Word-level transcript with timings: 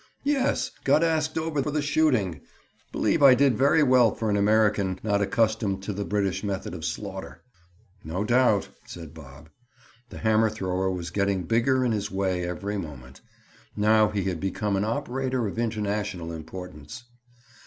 "Yes, 0.23 0.71
got 0.83 1.03
asked 1.03 1.37
over 1.37 1.61
for 1.61 1.69
the 1.69 1.79
shooting. 1.83 2.41
Believe 2.91 3.21
I 3.21 3.35
did 3.35 3.55
very 3.55 3.83
well 3.83 4.15
for 4.15 4.31
an 4.31 4.35
American 4.35 4.99
not 5.03 5.21
accustomed 5.21 5.83
to 5.83 5.93
the 5.93 6.03
British 6.03 6.43
method 6.43 6.73
of 6.73 6.83
slaughter." 6.83 7.43
"No 8.03 8.23
doubt," 8.23 8.69
said 8.83 9.13
Bob. 9.13 9.49
The 10.09 10.17
hammer 10.17 10.49
thrower 10.49 10.89
was 10.89 11.11
getting 11.11 11.43
bigger 11.43 11.85
in 11.85 11.91
his 11.91 12.09
way 12.09 12.43
every 12.49 12.79
moment. 12.79 13.21
Now 13.75 14.07
he 14.09 14.23
had 14.23 14.39
become 14.39 14.75
an 14.75 14.85
operator 14.85 15.45
of 15.45 15.59
international 15.59 16.31
importance. 16.31 17.03